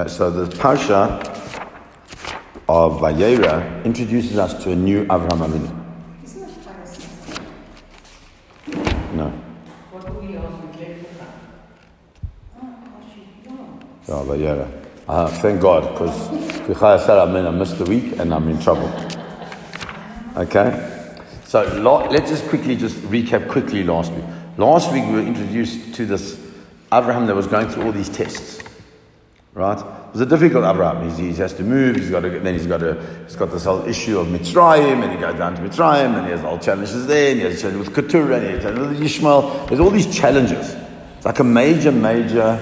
[0.00, 1.20] Okay, so the Parsha
[2.70, 5.70] of Vayera introduces us to a new Avraham Avinu.
[6.24, 6.48] Isn't?
[9.14, 9.28] No.
[9.90, 11.06] What do we ask with Jacob?
[12.62, 13.78] Oh.
[14.08, 14.72] Oh, Vayera.
[15.06, 18.58] Uh, thank God, because I said I mean I missed the week and I'm in
[18.58, 18.90] trouble.
[20.34, 21.12] Okay?
[21.44, 21.62] So
[22.10, 24.24] let's just quickly just recap quickly last week.
[24.56, 26.40] Last week we were introduced to this
[26.90, 28.59] Abraham that was going through all these tests.
[29.60, 29.78] Right?
[29.78, 31.06] It was a difficult Abraham.
[31.06, 32.94] He's, he has to move, he's got to, then he's got, to,
[33.26, 36.32] he's got this whole issue of Mitzrayim, and he goes down to Mitzrayim, and he
[36.32, 38.72] has all challenges there, and he has a challenge with Keturah, and he has a
[38.72, 39.66] challenge with Ishmael.
[39.66, 40.74] There's all these challenges.
[41.18, 42.58] It's like a major, major,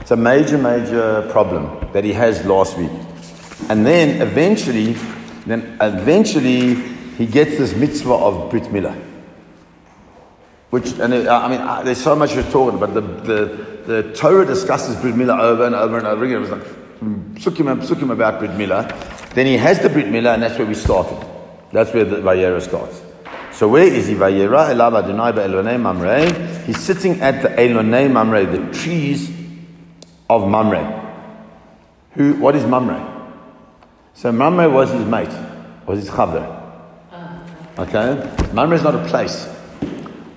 [0.00, 2.92] it's a major, major problem that he has last week.
[3.68, 4.92] And then eventually,
[5.44, 6.76] then eventually
[7.16, 8.96] he gets this mitzvah of Brit Milah.
[10.70, 12.94] Which, and it, I mean, there's so much we're talking about.
[12.94, 16.36] The, the, the Torah discusses Brit Milah over and over and over again.
[16.36, 18.84] It was like hmm, psukim and psukim about Brit Milah.
[19.30, 21.26] Then he has the Brit Milah, and that's where we started.
[21.72, 23.00] That's where the Vayera starts.
[23.52, 24.14] So where is he?
[24.14, 26.64] Vayera elav Adonai be'elonei mamrei.
[26.66, 29.30] He's sitting at the Elonei Mamre, the trees
[30.28, 30.84] of Mamre.
[32.12, 32.34] Who?
[32.34, 33.32] What is Mamre?
[34.12, 35.32] So Mamre was his mate,
[35.86, 36.44] was his chaver.
[37.10, 37.82] Uh-huh.
[37.84, 39.46] Okay, Mamre is not a place.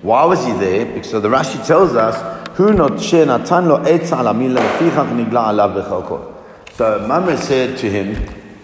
[0.00, 0.86] Why was he there?
[0.86, 2.96] Because so the Rashi tells us, "Who lo.
[6.74, 8.16] So Mamre said to him,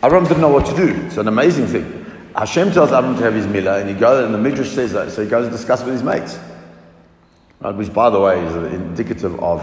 [0.03, 0.95] Avram didn't know what to do.
[1.07, 2.07] It's an amazing thing.
[2.35, 5.11] Hashem tells Avram to have his milah, and he goes, and the Midrash says that,
[5.11, 6.39] so he goes and discuss with his mates.
[7.61, 9.61] Right, which, by the way, is indicative of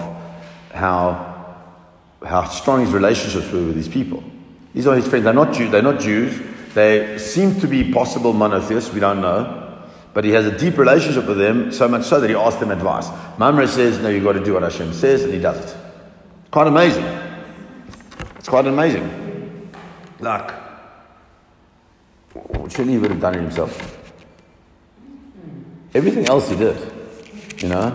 [0.73, 1.33] how
[2.25, 4.23] how strong his relationships were with these people.
[4.73, 5.23] These are his friends.
[5.25, 5.71] They're not Jews.
[5.71, 6.41] They're not Jews.
[6.73, 8.91] They seem to be possible monotheists.
[8.93, 9.64] We don't know.
[10.15, 12.71] But he has a deep relationship with them, so much so that he asks them
[12.71, 13.09] advice.
[13.37, 15.77] Mamre says, No, you've got to do what Hashem says, and he does it.
[16.51, 17.03] Quite amazing.
[18.37, 19.73] It's quite amazing.
[20.21, 20.53] Like,
[22.69, 23.97] surely he would have done it himself.
[25.93, 26.77] Everything else he did,
[27.57, 27.93] you know.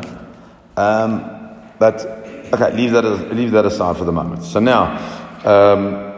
[0.77, 1.25] Um,
[1.79, 2.05] but
[2.53, 3.05] okay, leave that
[3.35, 4.43] leave that aside for the moment.
[4.43, 4.99] So now.
[5.43, 6.10] Um,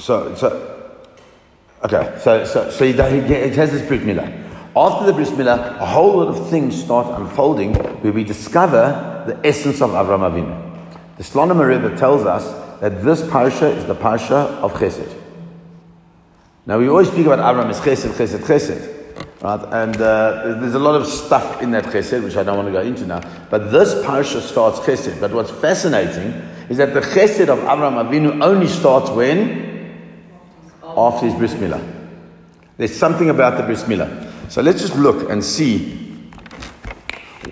[0.00, 0.96] So, so,
[1.84, 4.48] okay, so, so, so he, he has this Brit Milah.
[4.74, 9.46] After the Brit Milah, a whole lot of things start unfolding where we discover the
[9.46, 11.18] essence of Avram Avinu.
[11.18, 15.14] The Slonim Rebbe tells us that this parsha is the parsha of Chesed.
[16.64, 18.96] Now we always speak about Avram as Chesed, Chesed, Chesed.
[19.42, 19.84] Right?
[19.84, 22.72] And uh, there's a lot of stuff in that Chesed, which I don't want to
[22.72, 23.20] go into now.
[23.50, 25.20] But this parsha starts Chesed.
[25.20, 26.32] But what's fascinating
[26.70, 29.69] is that the Chesed of Avram Avinu only starts when?
[30.96, 31.82] After his bris milah.
[32.76, 34.50] There's something about the bris milah.
[34.50, 36.00] So let's just look and see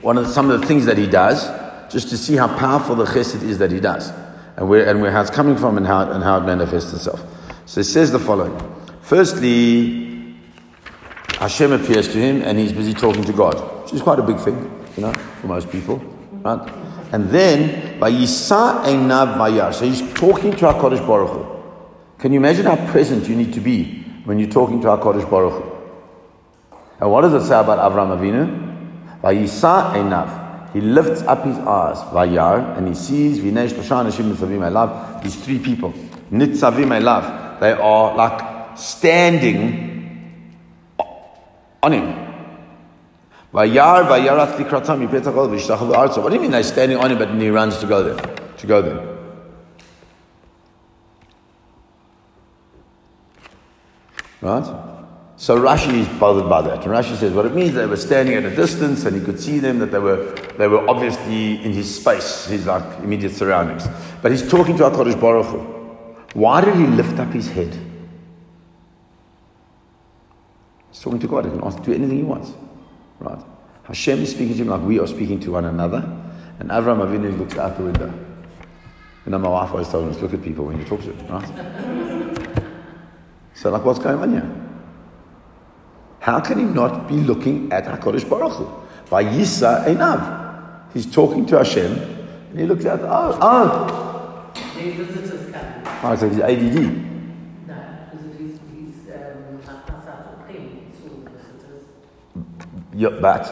[0.01, 1.49] one of the, some of the things that he does,
[1.93, 4.13] just to see how powerful the chesed is that he does,
[4.57, 7.23] and where and where how it's coming from and how and how it manifests itself.
[7.67, 8.57] So it says the following:
[9.01, 10.37] Firstly,
[11.39, 14.39] Hashem appears to him, and he's busy talking to God, which is quite a big
[14.39, 14.57] thing,
[14.97, 15.99] you know, for most people,
[16.33, 16.71] right?
[17.13, 19.73] And then, by Vayisa Einav Vayar.
[19.73, 21.58] So he's talking to HaKadosh Baruch Hu.
[22.19, 25.29] Can you imagine how present you need to be when you're talking to our Kodesh
[25.31, 26.77] Baruch Hu?
[27.01, 29.21] And what does it say about Avram Avinu?
[29.23, 30.73] Vayisa einav.
[30.73, 35.23] He lifts up his eyes, Vayar, and he sees Vinesh Lashon Hashim love.
[35.23, 35.93] These three people.
[36.33, 37.61] Nitzavim I love.
[37.61, 40.45] They are like standing
[41.83, 42.29] on him.
[43.55, 46.23] Vayar, Vayarat Tikratam, Yipetachol, Vishtachol, Arza.
[46.23, 48.37] What do you mean they're standing on him, but he runs to go there?
[48.59, 49.18] To go there.
[54.41, 54.65] Right?
[55.37, 56.85] So Rashi is bothered by that.
[56.85, 59.39] And Rashi says what it means they were standing at a distance and he could
[59.39, 63.87] see them, that they were, they were obviously in his space, his like immediate surroundings.
[64.21, 65.59] But he's talking to HaKadosh Baruch Hu.
[66.35, 67.73] Why did he lift up his head?
[70.91, 71.45] He's talking to God.
[71.45, 72.53] He can ask, to do anything he wants.
[73.21, 73.41] Right?
[73.85, 75.99] Hashem is speaking to him like we are speaking to one another.
[76.59, 78.13] And Avram Avinu looks out the window.
[79.25, 81.29] You know, my wife always told us, look at people when you talk to them,
[81.29, 82.08] right?
[83.59, 84.49] So, like, what's going on here?
[86.21, 88.71] How can he not be looking at HaKadosh Baruch Hu?
[89.07, 90.93] Vayisa Einav.
[90.95, 91.93] He's talking to Hashem,
[92.51, 94.53] and he looks at, oh, oh.
[94.55, 95.65] The visitors come.
[96.05, 96.75] Oh, so he's ADD.
[97.67, 101.85] No, because he's, he's um, Hasat Ochim, so visitors.
[102.95, 103.45] Yeah, but,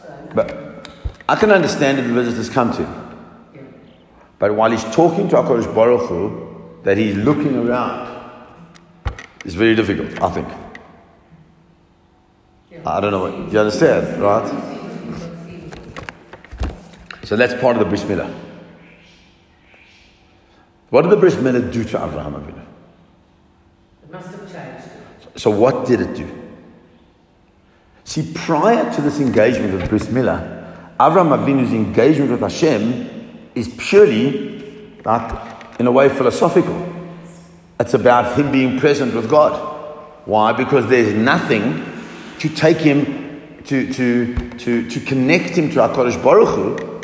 [0.00, 0.88] So, but
[1.28, 3.18] I can understand if the visitors come to him.
[3.54, 3.60] yeah.
[4.38, 8.19] But while he's talking to HaKadosh Baruch Hu, that he's looking around,
[9.44, 10.48] is very difficult, I think.
[12.84, 14.46] I don't know what, you understand, right?
[17.24, 18.32] So that's part of the bris milah.
[20.88, 22.64] What did the bris milah do to Avraham Avinu?
[24.02, 24.88] It must have changed.
[25.36, 26.28] So what did it do?
[28.04, 33.08] See, prior to this engagement with bris milah, Avraham Avinu's engagement with Hashem
[33.54, 36.74] is purely, like, in a way, philosophical.
[37.80, 39.54] It's about him being present with God.
[40.26, 40.52] Why?
[40.52, 41.82] Because there's nothing
[42.40, 47.00] to take him, to, to, to, to connect him to HaKadosh Baruch Hu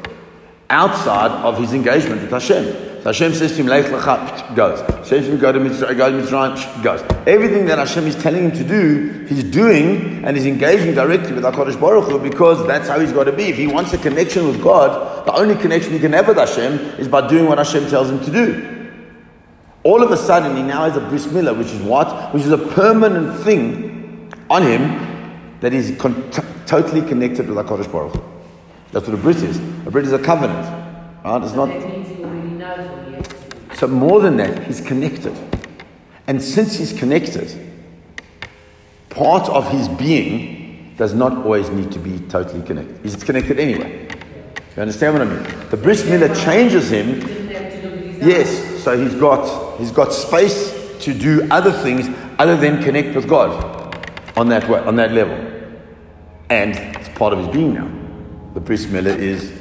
[0.68, 2.66] outside of his engagement with Hashem.
[2.66, 4.80] So Hashem says to him, Lech lecha, goes.
[5.08, 7.00] Says to him, go to Mitzrayim, go to Mitzrayim, goes.
[7.26, 11.44] Everything that Hashem is telling him to do, he's doing and he's engaging directly with
[11.44, 13.44] HaKadosh Baruch Hu because that's how he's got to be.
[13.44, 16.74] If he wants a connection with God, the only connection he can have with Hashem
[17.00, 18.75] is by doing what Hashem tells him to do.
[19.86, 22.34] All of a sudden, he now has a bris milah, which is what?
[22.34, 27.92] Which is a permanent thing on him that is con- t- totally connected with HaKadosh
[27.92, 28.22] Baruch Hu.
[28.90, 29.58] That's what a bris is.
[29.86, 30.66] A bris is a covenant.
[31.24, 31.40] Right?
[31.40, 31.68] It's not.
[31.68, 33.76] That means he already knows what he has to do.
[33.76, 35.38] So more than that, he's connected.
[36.26, 37.48] And since he's connected,
[39.10, 42.98] part of his being does not always need to be totally connected.
[43.04, 44.08] He's connected anyway.
[44.74, 45.68] You understand what I mean?
[45.70, 47.06] The bris milah changes him.
[47.06, 48.26] He didn't have to look at his eyes.
[48.26, 53.28] Yes, so he's got he's got space to do other things other than connect with
[53.28, 53.50] God
[54.36, 55.34] on that way, on that level.
[56.50, 57.90] And it's part of his being now.
[58.54, 59.52] The bris milah is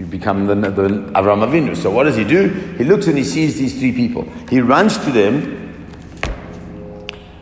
[0.00, 1.76] you become the, the Avram Avinu.
[1.76, 2.48] So what does he do?
[2.76, 4.28] He looks and he sees these three people.
[4.50, 5.86] He runs to them.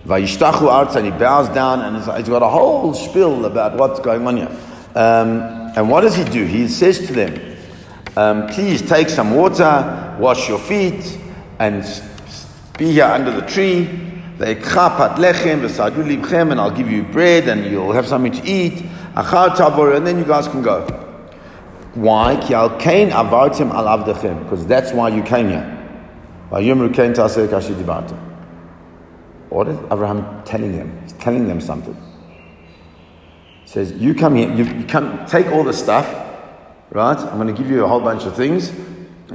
[0.04, 3.98] Vayishtachu arts and he bows down and he's, he's got a whole spiel about what's
[4.00, 4.56] going on here.
[4.94, 6.44] Um, and what does he do?
[6.44, 7.56] He says to them,
[8.18, 11.16] um, please take some water, wash your feet,
[11.60, 11.84] and
[12.78, 13.86] be here under the tree.
[14.38, 18.48] Ve'ekcha pat lechem v'sadu libchem, and I'll give you bread, and you'll have something to
[18.48, 18.82] eat.
[19.14, 20.80] Achar tavor, and then you guys can go.
[21.94, 22.36] Why?
[22.36, 25.76] Ki kain avartim al avdechem, because that's why you came here.
[26.50, 28.18] Vayomru kain taseh kashi dibarta.
[29.50, 30.98] What is Abraham telling them?
[31.02, 31.94] He's telling them something.
[33.64, 34.50] He says, "You come here.
[34.50, 35.26] You, you come.
[35.26, 36.08] Take all the stuff,
[36.90, 37.18] right?
[37.18, 38.72] I'm going to give you a whole bunch of things,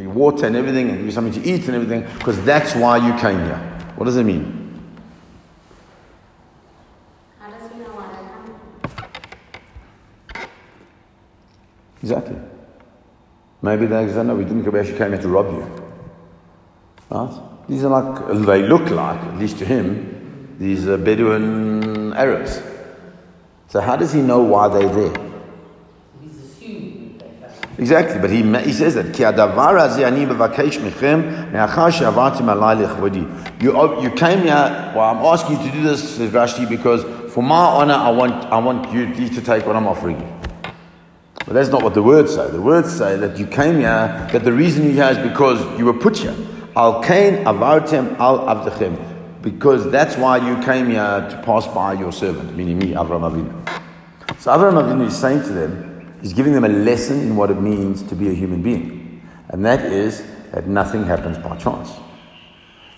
[0.02, 2.98] your water and everything, and give you something to eat and everything, because that's why
[2.98, 3.60] you came here.
[3.96, 4.64] What does it mean?
[7.40, 8.16] How does he know what I
[10.38, 10.50] have?
[12.02, 12.38] Exactly.
[13.62, 15.66] Maybe they say, no, we didn't come actually came here to rob you.
[17.10, 17.68] Right?
[17.68, 22.62] These are like, they look like, at least to him, these are Bedouin Arabs.
[23.70, 25.14] So how does he know why they're there?
[26.22, 27.65] He's assumed that they have.
[27.78, 29.20] Exactly, but he, he says that.
[33.62, 34.94] You oh, you came here.
[34.96, 38.34] Well, I'm asking you to do this, says Rashi, because for my honor, I want
[38.46, 40.28] I want you to take what I'm offering you.
[41.46, 42.50] But that's not what the words say.
[42.50, 44.28] The words say that you came here.
[44.32, 46.36] That the reason you here is because you were put here.
[46.78, 52.14] Al kain avartem al avdechem, because that's why you came here to pass by your
[52.14, 54.40] servant, meaning me, Avram Avinu.
[54.40, 55.85] So Avram Avinu is saying to them
[56.26, 59.22] he's giving them a lesson in what it means to be a human being.
[59.50, 61.92] And that is that nothing happens by chance.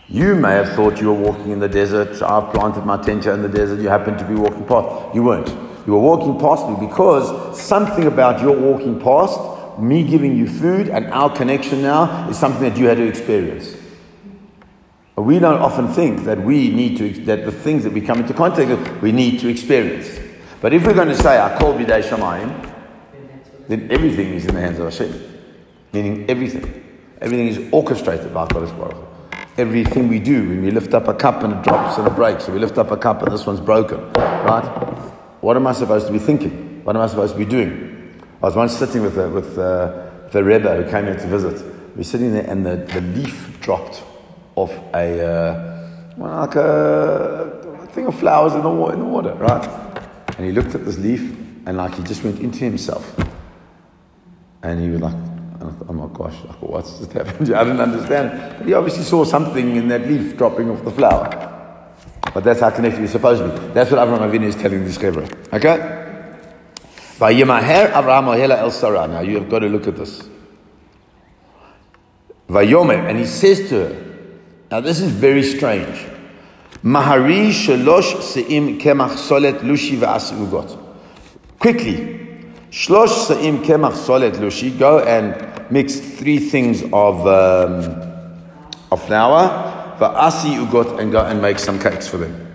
[0.07, 2.21] You may have thought you were walking in the desert.
[2.21, 3.81] I've planted my tent in the desert.
[3.81, 5.13] You happened to be walking past.
[5.13, 5.49] You weren't.
[5.85, 10.87] You were walking past me because something about your walking past, me giving you food,
[10.87, 13.75] and our connection now is something that you had to experience.
[15.17, 18.33] We don't often think that we need to, that the things that we come into
[18.33, 20.17] contact with, we need to experience.
[20.61, 22.66] But if we're going to say, I call Bidei Shamayim,
[23.67, 25.13] Then everything is in the hands of Hashem.
[25.93, 26.83] Meaning everything.
[27.21, 29.07] Everything is orchestrated by Kodesh Baruch
[29.57, 32.47] Everything we do, when we lift up a cup and it drops and it breaks,
[32.47, 34.63] or we lift up a cup and this one's broken, right?
[35.41, 36.83] What am I supposed to be thinking?
[36.83, 38.21] What am I supposed to be doing?
[38.41, 41.63] I was once sitting with a, with uh the Rebbe who came here to visit.
[41.91, 44.03] We were sitting there and the, the leaf dropped
[44.55, 49.65] off a, uh, like a, a thing of flowers in the, in the water, right?
[50.37, 51.21] And he looked at this leaf
[51.65, 53.15] and like he just went into himself.
[54.67, 55.15] And he was like,
[55.87, 57.53] oh my gosh, like, what's just happened?
[57.55, 58.57] I didn't understand.
[58.57, 61.29] But he obviously saw something in that leaf dropping off the flower.
[62.33, 63.73] But that's how connected we're supposed to be.
[63.73, 65.23] That's what Avraham Avinu is telling this Chevra.
[65.53, 65.77] Okay?
[67.17, 69.07] Vayimaher Avraham Ohela El Sarah.
[69.07, 70.27] Now you have got to look at this.
[72.49, 74.03] Vayomer, and he says to her,
[74.69, 76.05] now this is very strange.
[76.83, 80.77] Mahari shalosh se'im kemach solet lushi v'as ugot.
[81.57, 82.16] Quickly,
[82.71, 84.77] shlosh se'im kemach solet lushi.
[84.77, 88.03] Go and mix three things of um,
[88.91, 92.53] of flour, v'asi ugot, and go and make some cakes for them.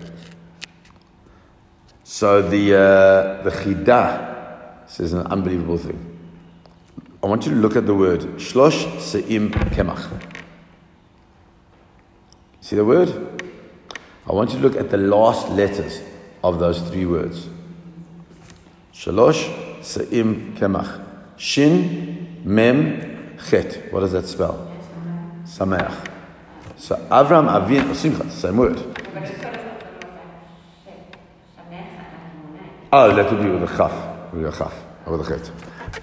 [2.03, 6.09] So the uh, the Chidah says an unbelievable thing.
[7.23, 10.09] I want you to look at the word shlosh se'im kemach.
[12.61, 13.09] See the word?
[14.27, 16.01] I want you to look at the last letters
[16.43, 17.49] of those three words.
[18.93, 21.01] Shalosh se'im kemach.
[21.37, 23.91] Shin mem chet.
[23.91, 24.71] What does that spell?
[25.43, 26.09] Sameach.
[26.77, 28.77] So Avram Avin, or Simcha, same word.
[32.91, 34.73] Oh, that would be with a chaf, with a chaf,
[35.07, 35.51] with a chet.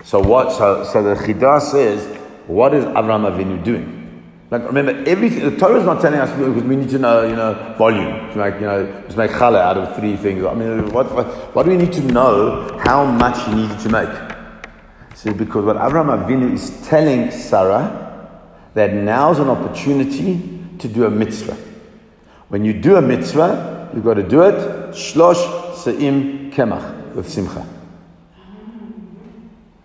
[0.04, 0.52] So what?
[0.52, 3.99] So, so the Chidah says, what is Avram Avinu doing?
[4.50, 5.48] Like remember, everything.
[5.48, 8.36] The Torah is not telling us because we need to know, you know, volume to
[8.36, 10.44] make, you know, just make challah out of three things.
[10.44, 12.76] I mean, what, what, what do we need to know?
[12.82, 14.30] How much he needed to make?
[15.14, 18.28] So because what Avram Avinu is telling Sarah
[18.74, 21.56] that now's an opportunity to do a mitzvah.
[22.48, 27.64] When you do a mitzvah, you've got to do it shlosh se'im kemach with simcha.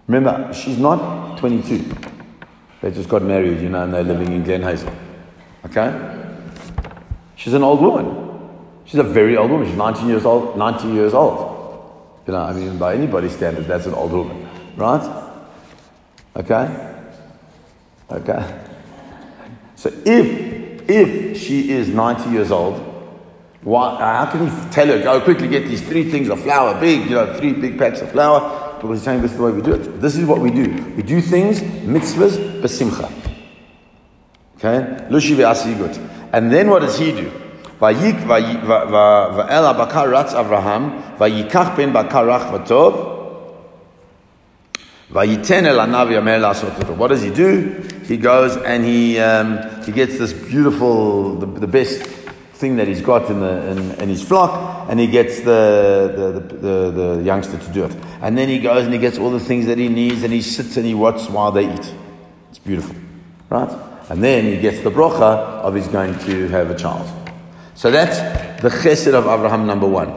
[0.08, 2.15] Remember, she's not 22.
[2.82, 4.94] They just got married, you know, and they're living in Glen Hazel.
[5.66, 6.22] Okay?
[7.36, 8.24] She's an old woman.
[8.86, 9.68] She's a very old woman.
[9.68, 11.54] She's 19 years old, 90 years old.
[12.28, 14.48] You know, I mean, by anybody's standard, that's an old woman.
[14.76, 15.32] Right?
[16.36, 16.94] Okay?
[18.12, 18.62] Okay?
[19.76, 22.78] So if, if she is 90 years old,
[23.62, 27.10] why, how can he tell her, go quickly get these three things of flour, big,
[27.10, 29.62] you know, three big packs of flour, because he's saying this is the way we
[29.62, 30.02] do it.
[30.02, 30.72] This is what we do.
[30.96, 33.12] We do things, mitzvahs, besimcha.
[34.58, 35.06] Okay?
[35.10, 35.98] Lushi ve'asigut.
[36.32, 37.30] And then what does he do?
[37.80, 43.16] Vayik va'el abakar ratz Avraham, vayikach ben bakar rach v'tov,
[45.12, 47.84] vayiten el anav yamer la'asot What does he do?
[48.06, 52.15] He goes and he, um, he gets this beautiful, the, the best
[52.56, 56.56] thing that he's got in, the, in, in his flock, and he gets the, the,
[56.56, 57.96] the, the, youngster to do it.
[58.22, 60.42] And then he goes and he gets all the things that he needs, and he
[60.42, 61.94] sits and he watches while they eat.
[62.50, 62.96] It's beautiful,
[63.50, 63.70] right?
[64.10, 65.22] And then he gets the brocha
[65.64, 67.08] of he's going to have a child.
[67.76, 68.20] So that's
[68.62, 70.14] the chesed of Abraham number one.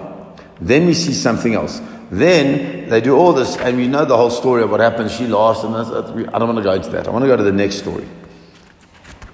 [0.61, 1.81] Then we see something else.
[2.11, 5.11] Then they do all this, and we know the whole story of what happened.
[5.11, 7.07] She laughs, and I don't want to go into that.
[7.07, 8.07] I want to go to the next story.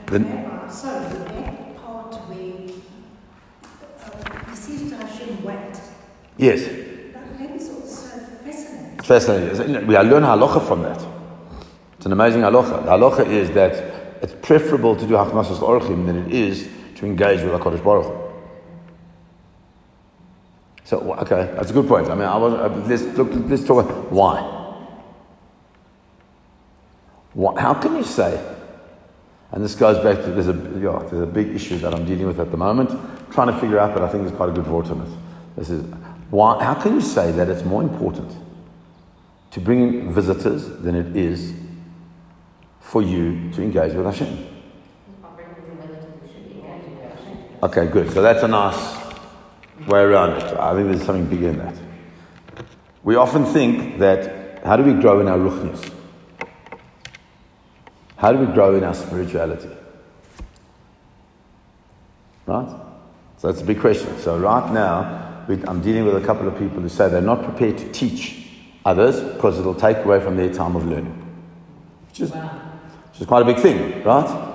[0.06, 2.70] The, Uh, so that part where
[4.02, 5.80] uh, the sister Hashem wept,
[6.36, 6.64] yes.
[6.64, 8.98] that, that is also fascinating.
[9.00, 9.86] Fascinating.
[9.86, 11.04] We learn halacha from that.
[11.96, 12.84] It's an amazing halacha.
[12.84, 17.42] The halacha is that it's preferable to do hachnasas orchim than it is to engage
[17.42, 18.24] with HaKadosh Baruch Hu.
[20.84, 22.08] So, okay, that's a good point.
[22.08, 24.40] I mean, I was, uh, let's, look, let's talk about why.
[27.32, 27.60] Why.
[27.60, 28.38] How can you say,
[29.50, 32.26] and this goes back to, there's a, yeah, there's a big issue that I'm dealing
[32.26, 32.90] with at the moment,
[33.32, 35.08] trying to figure out, but I think there's quite a good vote on it.
[35.56, 35.84] This is,
[36.34, 38.36] why, how can you say that it's more important
[39.52, 41.54] to bring in visitors than it is
[42.80, 44.44] for you to engage with Hashem?
[47.62, 48.10] Okay, good.
[48.10, 48.96] So that's a nice
[49.86, 50.58] way around it.
[50.58, 51.76] I think there's something bigger in that.
[53.04, 55.88] We often think that how do we grow in our ruchnius?
[58.16, 59.70] How do we grow in our spirituality?
[62.44, 62.68] Right?
[63.38, 64.18] So that's a big question.
[64.18, 67.78] So right now, I'm dealing with a couple of people who say they're not prepared
[67.78, 68.48] to teach
[68.84, 71.20] others because it'll take away from their time of learning.
[72.08, 74.50] Which is, which is quite a big thing, right?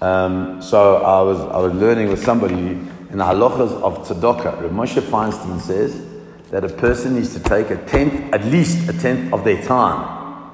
[0.00, 4.62] Um, so I was, I was learning with somebody in the halachas of tzedakah.
[4.62, 6.02] Rav Moshe Feinstein says
[6.50, 10.50] that a person needs to take a tenth, at least a tenth of their time,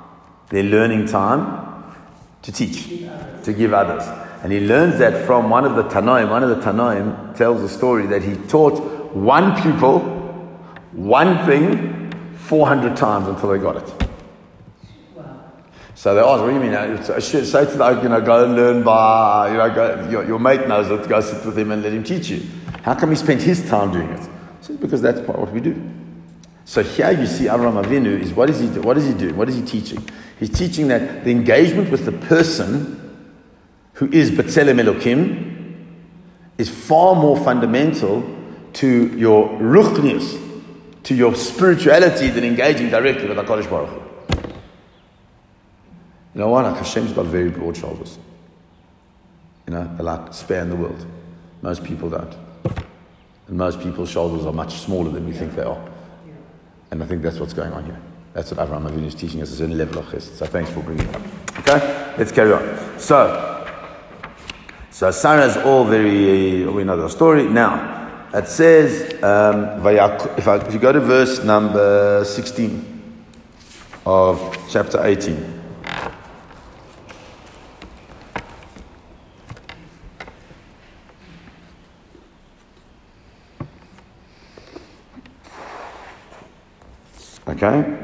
[0.49, 1.95] their learning time,
[2.43, 2.89] to teach,
[3.45, 4.05] to give others.
[4.43, 6.31] And he learns that from one of the Tanoim.
[6.31, 10.17] One of the Tanoim tells a story that he taught one pupil
[10.97, 14.09] one thing 400 times until they got it.
[15.95, 16.75] So they ask, what do you mean?
[16.75, 20.09] Uh, I uh, say to them, you know, go and learn by, you know, go,
[20.11, 22.43] your, your mate knows it, go sit with him and let him teach you.
[22.83, 24.29] How come he spent his time doing it?
[24.61, 25.91] So because that's part what we do.
[26.65, 28.83] So here you see Avram Avinu is what is he do?
[28.83, 29.37] What is he doing?
[29.37, 30.07] What is he teaching?
[30.39, 33.25] He's teaching that the engagement with the person
[33.95, 35.87] who is B'Tselem Elokim
[36.59, 38.36] is far more fundamental
[38.77, 40.39] to your ruchnius,
[41.03, 44.03] to your spirituality than engaging directly with HaKadosh Baruch Hu.
[46.35, 46.67] You know what?
[46.77, 48.19] Hashem's got very broad shoulders.
[49.67, 51.07] You know, they like span the world.
[51.63, 52.37] Most people don't.
[53.49, 55.83] And most people's shoulders are much smaller than we think they are.
[56.91, 57.99] And I think that's what's going on here.
[58.35, 60.37] That's what Avraham Avinu is teaching us, a certain level of chesed.
[60.37, 61.23] So thanks for bringing it up.
[61.61, 62.15] Okay?
[62.19, 62.99] Let's carry on.
[62.99, 63.67] So,
[64.91, 67.49] so Sarah's all very, uh, we know the story.
[67.49, 67.96] Now,
[68.37, 73.25] It says, um, if, I, if you go to verse number 16
[74.05, 75.63] of chapter 18.
[87.49, 87.97] Okay?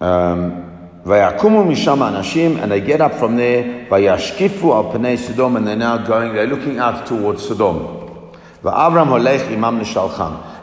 [0.00, 0.69] Um,
[1.04, 3.86] Vayakumu mishama anashim, and they get up from there.
[3.86, 6.34] Vayashkifu al panei Sodom, and they're now going.
[6.34, 8.00] They're looking out towards Sodom.
[8.62, 9.78] Va'avram holech imam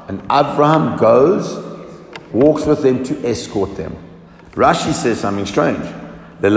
[0.08, 1.58] and Avram goes,
[2.32, 3.96] walks with them to escort them.
[4.52, 5.84] Rashi says something strange.
[6.40, 6.54] Live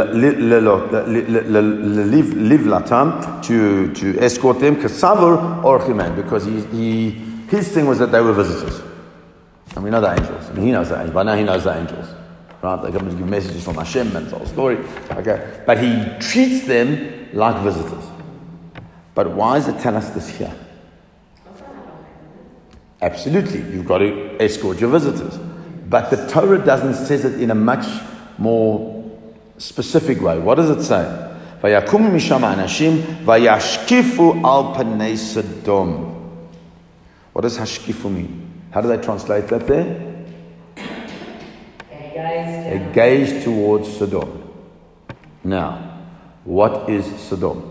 [2.67, 4.77] latam to to escort them.
[4.77, 7.11] Kasavur orchimen, because he, he
[7.49, 8.83] his thing was that they were visitors.
[9.75, 10.51] And we know the angels.
[10.53, 11.15] Mean, he knows the angels.
[11.15, 12.07] By now he knows the angels.
[12.63, 12.83] Right?
[12.83, 14.77] They come to give messages from Hashem and the whole story.
[15.13, 15.63] Okay.
[15.67, 18.05] But he treats them like visitors.
[19.15, 20.55] But why does it tell us this here?
[23.03, 23.61] Absolutely.
[23.73, 25.39] You've got to escort your visitors.
[25.89, 27.87] But the Torah doesn't says it in a much
[28.39, 29.11] more
[29.59, 30.39] specific way.
[30.39, 31.29] What does it say?
[31.63, 36.11] Misham anashim vayashkifu al panei Sodom.
[37.33, 38.51] What does hashkifu mean?
[38.71, 40.10] How do they translate that there?
[42.15, 44.49] They gaze towards Sodom.
[45.45, 45.99] Now,
[46.45, 47.67] what is Sodom?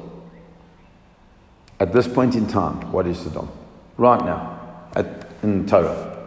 [1.80, 3.50] At this point in time, what is Sodom?
[3.98, 4.60] Right now,
[4.96, 6.18] at, in Torah.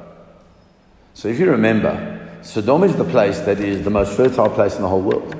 [1.14, 4.82] So if you remember, Sodom is the place that is the most fertile place in
[4.82, 5.34] the whole world.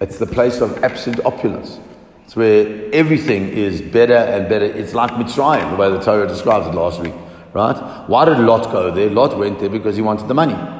[0.00, 1.78] It's the place of absolute opulence.
[2.24, 4.64] It's where everything is better and better.
[4.64, 7.14] It's like Mitzrayim, the way the Torah describes it last week,
[7.52, 7.76] right?
[8.08, 9.08] Why did Lot go there?
[9.08, 10.75] Lot went there because he wanted the money.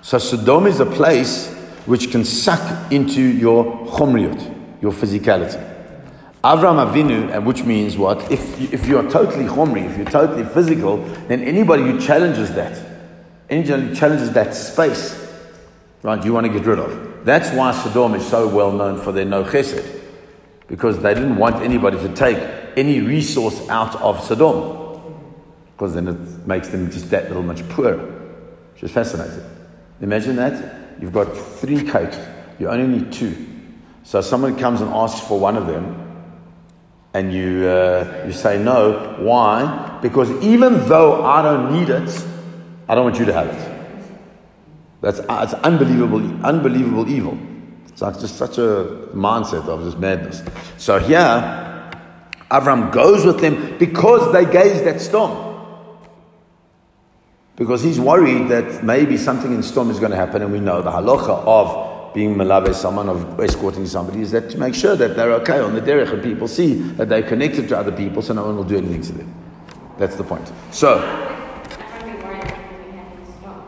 [0.00, 1.52] So Sodom is a place
[1.86, 5.68] which can suck into your chomriut, your physicality.
[6.42, 8.30] Avram Avinu, uh, which means what?
[8.30, 10.96] If, if you're totally chomri, if you're totally physical,
[11.28, 12.80] then anybody who challenges that,
[13.48, 15.18] anybody who challenges that space,
[16.02, 17.24] right, you want to get rid of.
[17.24, 20.00] That's why Sodom is so well known for their no chesed,
[20.66, 22.38] because they didn't want anybody to take
[22.76, 25.12] any resource out of Sodom,
[25.76, 27.98] because then it makes them just that little much poorer,
[28.74, 29.44] which is fascinating.
[30.02, 31.00] Imagine that.
[31.00, 32.18] You've got three cakes.
[32.58, 33.48] You only need two.
[34.02, 36.26] So someone comes and asks for one of them,
[37.14, 39.16] and you, uh, you say no.
[39.20, 39.98] Why?
[40.02, 42.26] Because even though I don't need it,
[42.88, 43.72] I don't want you to have it.
[45.00, 47.38] That's it's unbelievable, unbelievable evil.
[47.88, 50.42] It's like just such a mindset of this madness.
[50.78, 51.18] So here,
[52.50, 55.51] Avram goes with them because they gazed at Sodom
[57.56, 60.82] because he's worried that maybe something in Sdom is going to happen, and we know
[60.82, 65.16] the halacha of being malave someone, of escorting somebody, is that to make sure that
[65.16, 68.34] they're okay on the derech, and people see that they're connected to other people, so
[68.34, 69.34] no one will do anything to them.
[69.98, 70.50] That's the point.
[70.70, 73.62] So, I can't be worried that something happens to Sodom.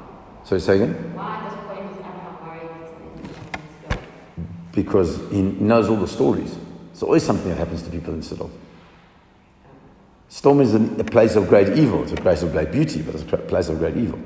[0.44, 0.94] so say again?
[1.14, 4.04] Why at this point is Abraham worried that something happens to Sodom?
[4.72, 6.56] Because he knows all the stories.
[6.88, 8.50] There's always something that happens to people in Sodom.
[10.34, 12.02] Sdom is a, a place of great evil.
[12.02, 14.18] It's a place of great beauty, but it's a place of great evil.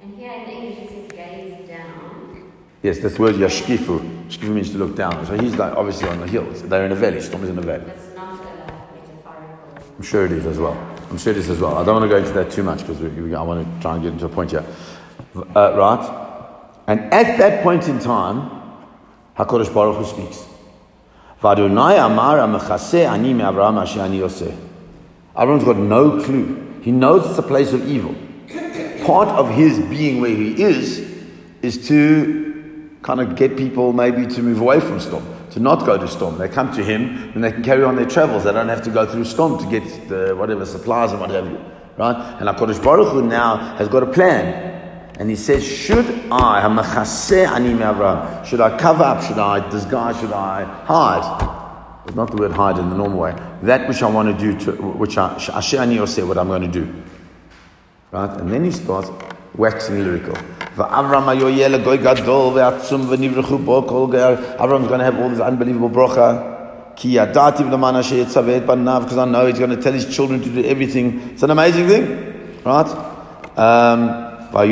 [0.00, 2.50] And here in English it says gaze down.
[2.82, 4.30] Yes, that's the word yashkifu.
[4.30, 5.26] Shkifu means to look down.
[5.26, 6.62] So he's like obviously on the hills.
[6.62, 7.18] They're in a valley.
[7.18, 7.84] Sdom is in a valley.
[7.84, 9.94] That's not a metaphorical.
[9.98, 10.78] I'm sure it is as well.
[11.10, 11.76] I'm sure it is as well.
[11.76, 14.02] I don't want to go into that too much because I want to try and
[14.02, 14.64] get into a point here.
[15.36, 16.80] Uh, right?
[16.86, 18.48] And at that point in time,
[19.36, 20.48] HaKadosh Baruch Hu speaks.
[21.42, 24.70] Vadunai amar ani me'Avraham asher ani yoseh.
[25.36, 26.80] Avram's got no clue.
[26.82, 28.14] He knows it's a place of evil.
[29.04, 31.00] Part of his being where he is
[31.62, 35.98] is to kind of get people maybe to move away from Sdom, to not go
[35.98, 36.38] to Sdom.
[36.38, 38.44] They come to him and they can carry on their travels.
[38.44, 41.46] They don't have to go through Sdom to get the whatever supplies and what have
[41.46, 41.58] you.
[41.96, 42.16] Right?
[42.40, 44.72] And HaKadosh Baruch Hu now has got a plan.
[45.18, 46.60] And he says, Should I,
[48.44, 51.63] should I cover up, should I disguise, should I hide?
[52.06, 53.34] It's not the word hide in the normal way.
[53.62, 56.62] That which I want to do, to, which I, asher ani oseh, what I'm going
[56.62, 57.02] to do.
[58.10, 58.30] Right?
[58.40, 59.10] And then he starts
[59.56, 60.34] waxing lyrical.
[60.34, 61.28] Avram's
[64.88, 65.88] going to have all this unbelievable
[68.66, 71.30] banav, because I know he's going to tell his children to do everything.
[71.30, 72.62] It's an amazing thing.
[72.64, 72.86] Right?
[73.56, 74.30] Um.
[74.54, 74.70] And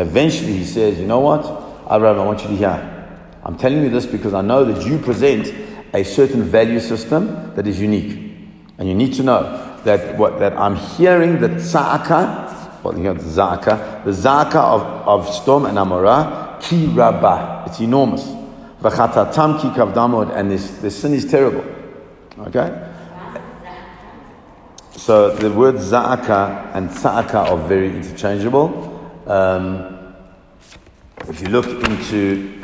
[0.00, 1.69] eventually he says, you know what?
[1.90, 3.00] I want you to hear.
[3.42, 5.52] I'm telling you this because I know that you present
[5.92, 8.36] a certain value system that is unique.
[8.78, 13.14] And you need to know that what that I'm hearing the tzaka, well, you know
[13.14, 17.64] the zaka, the zaka of, of Sdom and Amorah, ki rabba.
[17.66, 18.22] It's enormous.
[18.82, 21.64] V'chatatam ki kavdamod, and this, this sin is terrible.
[22.38, 22.86] Okay?
[24.92, 29.22] So the word za'aka and sa'aka are very interchangeable.
[29.26, 29.99] Um,
[31.28, 32.60] if you look into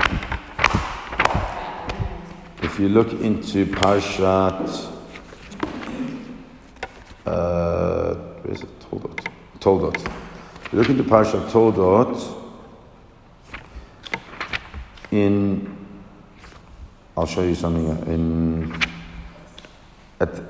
[2.63, 4.93] if you look into Parshat
[7.27, 8.81] uh, where is it?
[8.81, 9.27] Toldot.
[9.59, 9.97] Toldot.
[10.67, 12.45] If you look into Parshat Toldot
[15.11, 15.77] in
[17.17, 18.83] I'll show you something uh, in
[20.21, 20.43] at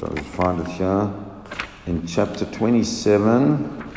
[0.00, 1.25] let's find it here
[1.86, 3.92] in chapter 27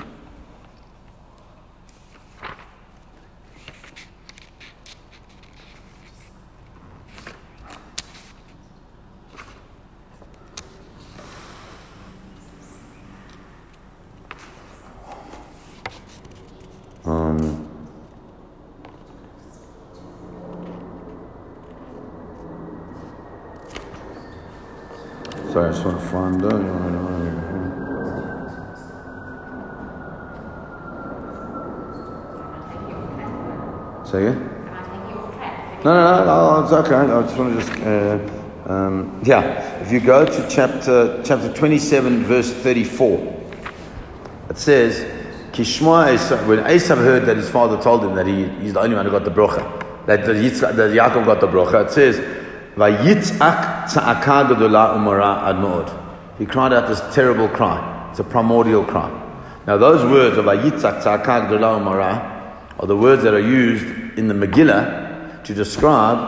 [17.05, 17.67] um,
[25.51, 27.58] sorry, I just want to find it.
[34.09, 34.69] Say again?
[34.71, 35.85] I taking you off track?
[35.85, 36.95] No, no, no, no, it's okay.
[36.95, 39.81] I just want to just, uh, um, yeah.
[39.81, 43.43] If you go to chapter chapter 27, verse 34,
[44.49, 45.05] it says,
[45.51, 48.95] Kishma Esav, when Esav heard that his father told him that he, he's the only
[48.95, 52.17] one who got the brocha, that, the Yitzchak, that Yaakov got the brocha, it says,
[52.75, 56.39] Vayitzak tza'aka gedola umara.
[56.39, 58.09] He cried out this terrible cry.
[58.09, 59.09] It's a primordial cry.
[59.67, 62.39] Now those words of Vayitzak tza'aka gedola umara
[62.79, 63.85] are the words that are used
[64.19, 66.19] in the Megillah to describe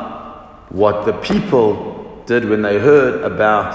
[0.69, 3.73] what the people did when they heard about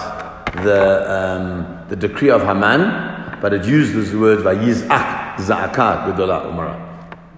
[0.65, 6.81] the, um, the decree of Haman, but it used those word Vayizak za'aka gedola umara.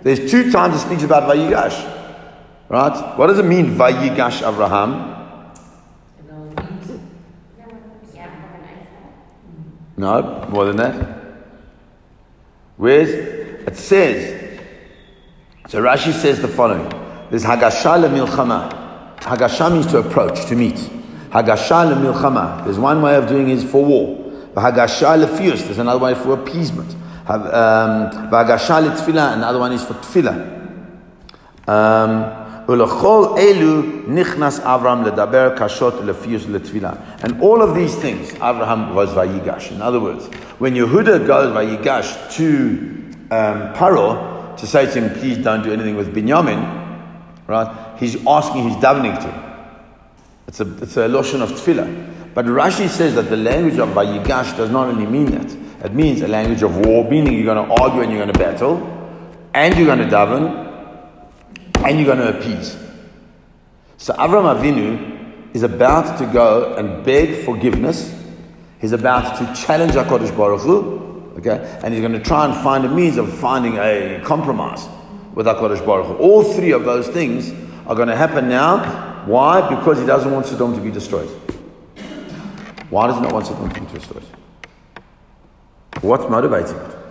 [0.04, 1.74] There's two times it speaks about Vayigash.
[2.68, 3.18] Right?
[3.18, 5.12] What does it mean, Vayigash Avraham?
[6.18, 7.00] And I'll eat.
[8.14, 9.10] Yeah, have an Esav.
[9.96, 11.24] No, more than that.
[12.76, 14.60] Where's it says?
[15.68, 16.88] So Rashi says the following:
[17.30, 19.16] There's Hagasha milchama.
[19.18, 20.74] Hagasha means to approach, to meet.
[21.30, 22.64] Hagasha milchama.
[22.64, 24.18] There's one way of doing it is for war.
[24.54, 25.64] Hagasha lefius.
[25.64, 26.94] There's another way for appeasement.
[27.26, 29.34] Hagasha letfila.
[29.34, 30.62] Another one is for tefillah.
[31.66, 37.22] Um, Ulachol elu nichnas Avram ledaber kashot lefius.
[37.22, 39.70] And all of these things, Avraham was vayigash.
[39.70, 40.26] In other words,
[40.58, 45.96] when Yehuda goes vayigash to um, Paro to say to him, please don't do anything
[45.96, 47.98] with Binyamin, right?
[47.98, 49.44] He's asking, he's davening to him.
[50.46, 52.32] It's a, it's a loshon of tefillah.
[52.32, 55.84] But Rashi says that the language of vayigash does not only mean that.
[55.84, 58.38] It means a language of war, meaning you're going to argue and you're going to
[58.38, 58.78] battle,
[59.52, 60.63] and you're going to daven,
[61.84, 62.76] and you're going to appease.
[63.98, 68.12] So Avram Avinu is about to go and beg forgiveness.
[68.80, 71.78] He's about to challenge HaKadosh Baruch Hu, okay?
[71.82, 74.86] And he's going to try and find a means of finding a compromise
[75.34, 76.14] with HaKadosh Baruch Hu.
[76.16, 77.52] All three of those things
[77.86, 79.24] are going to happen now.
[79.26, 79.68] Why?
[79.74, 81.28] Because he doesn't want Sodom to be destroyed.
[82.90, 84.24] Why does he not want Sodom to be destroyed?
[86.00, 87.03] What's motivating it?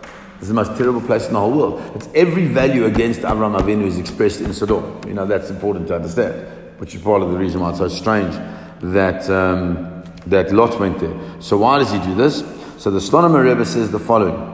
[0.43, 1.81] It's the most terrible place in the whole world.
[1.95, 4.99] It's every value against Avram Avinu is expressed in Sodom.
[5.07, 6.33] You know, that's important to understand,
[6.79, 8.33] which is part of the reason why it's so strange
[8.81, 11.17] that, um, that Lot went there.
[11.39, 12.43] So, why does he do this?
[12.77, 14.35] So, the Slonim Rebbe says the following.
[14.35, 14.51] Um,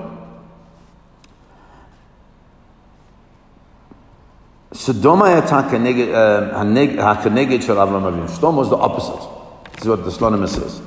[8.28, 9.28] Sodom was the opposite.
[9.74, 10.84] This is what the Slonim says.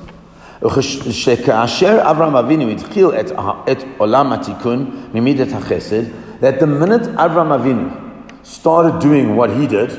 [1.11, 3.31] שכאשר אברהם אבינו התחיל את,
[3.71, 6.03] את עולם התיקון ממידת החסד,
[6.41, 7.89] that the minute Avram Avinu
[8.43, 9.91] started doing what he did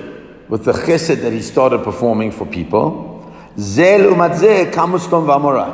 [0.48, 5.72] with the chesed that he started performing for people, zel umatzeh kamu v'amora.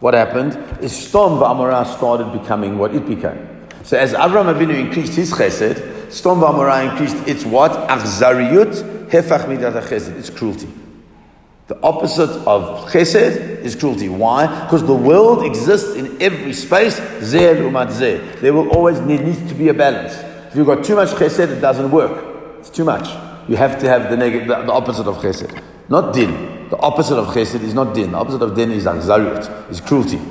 [0.00, 3.38] What happened is Sdom v'amora started becoming what it became.
[3.84, 5.76] So as Avram Avinu increased his chesed,
[6.08, 7.70] Sdom v'amora increased its what?
[7.88, 10.18] Achzariyut hefach midat chesed.
[10.18, 10.68] It's cruelty.
[11.66, 14.10] The opposite of chesed is cruelty.
[14.10, 14.46] Why?
[14.64, 17.00] Because the world exists in every space.
[17.00, 18.40] Zeh umat zeh.
[18.40, 20.14] There will always need, needs to be a balance.
[20.50, 22.58] If you've got too much chesed, it doesn't work.
[22.58, 23.08] It's too much.
[23.48, 25.62] You have to have the, neg- the, the opposite of chesed.
[25.88, 26.68] Not din.
[26.68, 28.12] The opposite of chesed is not din.
[28.12, 30.16] The opposite of din is akzariyat, is cruelty.
[30.16, 30.22] You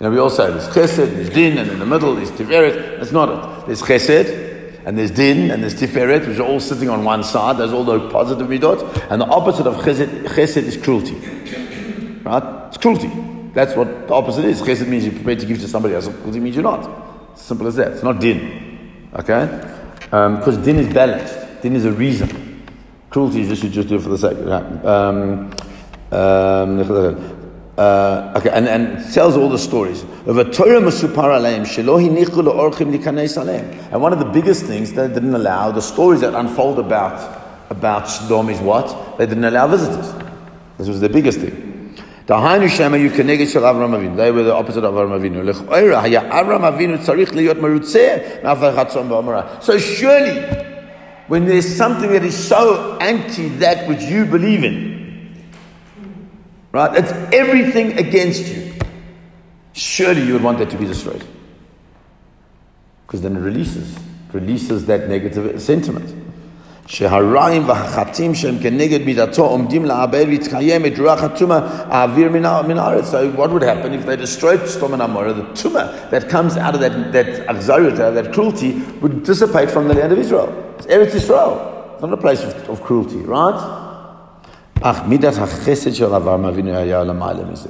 [0.00, 2.98] know, we all say there's chesed, there's din, and in the middle is tiferet.
[2.98, 3.66] That's not it.
[3.66, 4.43] There's chesed,
[4.84, 7.56] and there's din, and there's tiferet, which are all sitting on one side.
[7.56, 9.10] There's all the positive midot.
[9.10, 11.14] And the opposite of chesed, chesed is cruelty.
[12.22, 12.68] Right?
[12.68, 13.10] It's cruelty.
[13.54, 14.60] That's what the opposite is.
[14.60, 16.08] Chesed means you're prepared to give to somebody else.
[16.08, 17.38] Cruelty means you're not.
[17.38, 17.92] Simple as that.
[17.92, 19.08] It's not din.
[19.14, 19.46] Okay?
[20.00, 21.62] Because din is balanced.
[21.62, 22.62] Din is a reason.
[23.08, 24.36] Cruelty is just you just do it for the sake.
[24.40, 24.84] Right?
[24.84, 25.50] Um,
[26.12, 27.43] um,
[27.76, 30.02] uh, okay, and, and tells all the stories.
[30.26, 30.44] Of a.
[33.92, 37.42] And one of the biggest things that they didn't allow, the stories that unfold about
[37.70, 39.18] about Sodom is what?
[39.18, 40.12] They didn't allow visitors.
[40.78, 41.96] This was the biggest thing.
[42.26, 42.34] You
[43.92, 44.16] Avinu.
[44.16, 45.44] They were the opposite of Avram Avinu.
[49.62, 50.40] So surely,
[51.28, 54.93] when there's something that is so anti that which you believe in,
[56.74, 56.90] Right?
[56.96, 58.74] It's everything against you.
[59.74, 61.24] Surely you would want that to be destroyed.
[63.06, 63.96] Because then it releases,
[64.32, 66.12] releases that negative sentiment.
[66.88, 67.22] So what
[73.52, 75.32] would happen if they destroyed Sdom and Amora?
[75.32, 79.94] The tumah that comes out of that, that axariota, that cruelty, would dissipate from the
[79.94, 80.48] land of Israel.
[80.78, 81.92] It's Eretz Israel.
[81.92, 83.83] It's not a place of, of cruelty, right?
[84.83, 87.69] אך מידת החסד של אברהם אבינו היה למעלה מזה.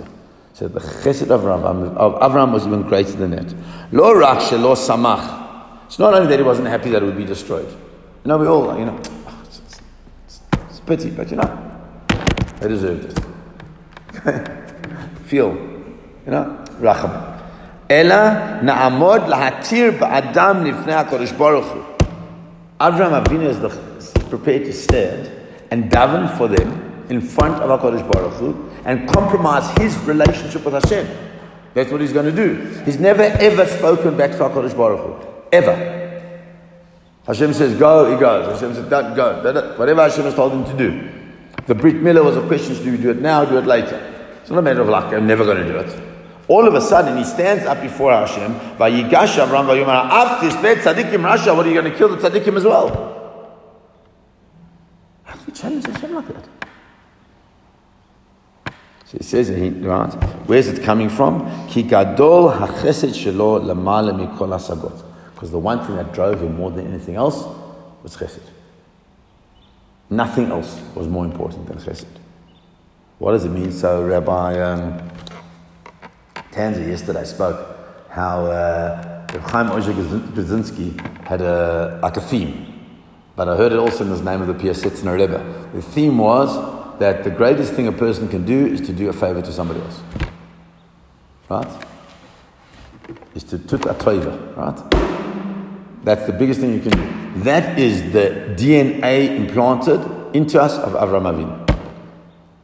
[0.56, 3.54] So the chesed of Avraham, of Avraham was even greater than that.
[3.94, 5.34] לא רק שלא שמח.
[5.88, 7.70] It's not only that he wasn't happy that it would be destroyed.
[8.24, 9.62] You know, we all, you know, it's,
[10.28, 11.50] it's, it's pity, but you know,
[12.60, 13.20] they deserved it.
[15.30, 15.56] Feel,
[16.26, 16.46] you know,
[16.82, 17.10] רחם.
[17.92, 18.16] אלא
[18.62, 21.82] נעמוד להתיר באדם לפני הקדוש ברוך הוא.
[22.82, 25.30] Avraham Avinu is, the, is prepared to stand
[25.72, 26.70] and daven for them
[27.15, 31.07] in front of HaKadosh Baruch Hu and compromise his relationship with Hashem.
[31.73, 32.57] That's what he's going to do.
[32.85, 35.27] He's never ever spoken back to HaKadosh Baruch Hu.
[35.53, 35.95] Ever.
[37.27, 38.53] Hashem says go, he goes.
[38.53, 39.77] Hashem says don't go.
[39.77, 41.11] Whatever Hashem has told him to do.
[41.67, 43.97] The Brit Milah was a question, do you do it now, do it later?
[44.43, 45.99] It's not a matter of luck, I'm never going to do it.
[46.47, 48.79] All of a sudden, he stands up before Hashem, After
[51.17, 52.91] Rasha, what are you going to kill the tzaddikim as well?
[55.23, 56.54] How do you challenge Hashem like that?
[59.15, 60.13] So it says, right?
[60.49, 61.45] Where's it coming from?
[61.67, 62.17] Because
[65.51, 67.45] the one thing that drove him more than anything else
[68.03, 68.41] was chesed.
[70.11, 72.07] Nothing else was more important than chesed.
[73.19, 73.71] What does it mean?
[73.71, 75.01] So Rabbi um,
[76.51, 77.77] Tanzer yesterday spoke
[78.11, 82.67] how uh, Chaim Ozer Grodzinski had a, like a theme.
[83.37, 85.71] But I heard it also in the name of the Piasetzner Rebbe.
[85.73, 89.13] The theme was that the greatest thing a person can do is to do a
[89.13, 90.03] favor to somebody else.
[91.49, 91.87] Right?
[93.35, 96.05] Is to tut a toiva, right?
[96.05, 97.41] That's the biggest thing you can do.
[97.43, 100.01] That is the DNA implanted
[100.35, 101.61] into us of Avram Avinu.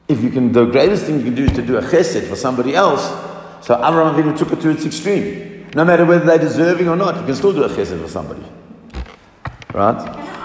[0.08, 2.36] If you can, the greatest thing you can do is to do a chesed for
[2.36, 3.02] somebody else.
[3.64, 5.68] So Avram Avinu took it to its extreme.
[5.74, 8.44] No matter whether they're deserving or not, you can still do a chesed for somebody.
[9.72, 10.39] Right?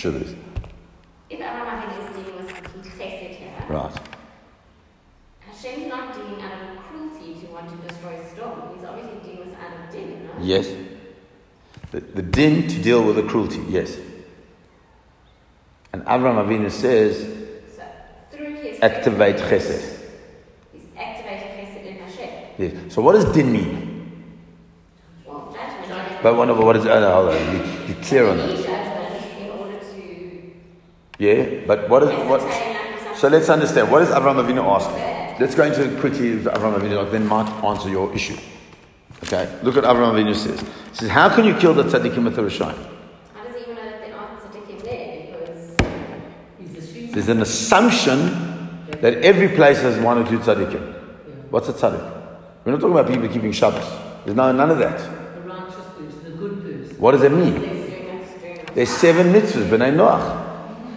[0.00, 0.34] Sure there is.
[1.28, 3.92] If Abraham is dealing with complete chesed here, Right.
[5.40, 8.74] Hashem's not dealing out of cruelty to want to destroy Sodom.
[8.74, 10.32] He's obviously dealing with out of din, no?
[10.40, 10.72] Yes.
[11.90, 13.98] The, the din to deal with the cruelty, yes.
[15.92, 17.18] And Abraham Avinu says,
[17.76, 17.82] So,
[18.32, 19.98] through his activate chesed.
[20.72, 22.30] He's activating chesed in Hashem.
[22.56, 22.94] Yes.
[22.94, 24.32] So what does din mean?
[25.26, 26.22] Well, judgment.
[26.22, 28.48] But what, what is, oh, no, hold on, be, be clear on that.
[28.56, 28.90] judgment
[29.40, 30.52] in order to
[31.20, 34.64] Yeah, but what is, what, ascertain that for so let's understand, what is Abraham Avinu
[34.64, 35.38] asking?
[35.38, 38.38] Let's go into quickly Abraham Avinu, then might answer your issue.
[39.24, 40.58] Okay, look at Abraham Avinu says.
[40.60, 42.74] He says, how can you kill the tzaddikim with the Rishayim?
[43.34, 45.36] How does he even know that they're tzaddikim there?
[45.36, 45.76] Because
[46.58, 47.12] He's assuming.
[47.12, 51.50] There's an assumption that every place has one or two tzaddikim.
[51.50, 52.00] What's a tzaddik?
[52.64, 53.84] We're not talking about people keeping Shabbos.
[54.24, 54.98] There's no, none of that.
[54.98, 56.96] The righteous person, the good person.
[56.98, 57.60] What does that mean?
[57.60, 60.39] they're doing that during There's seven mitzvahs, B'nai Noach.